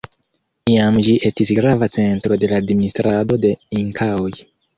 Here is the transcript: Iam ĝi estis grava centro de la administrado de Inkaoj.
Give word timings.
Iam 0.75 0.95
ĝi 1.07 1.13
estis 1.29 1.51
grava 1.59 1.89
centro 1.97 2.39
de 2.45 2.49
la 2.55 2.59
administrado 2.65 3.39
de 3.45 3.53
Inkaoj. 3.83 4.33